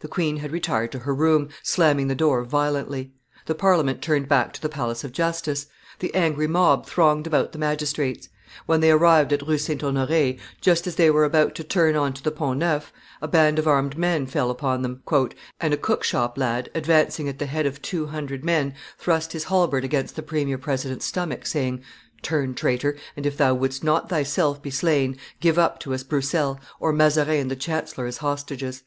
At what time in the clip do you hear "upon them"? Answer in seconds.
14.50-15.02